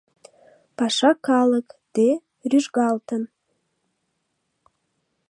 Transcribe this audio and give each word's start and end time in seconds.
Паша 0.77 1.11
калык, 1.27 1.67
те, 1.93 2.07
рӱжгалтын 2.49 3.23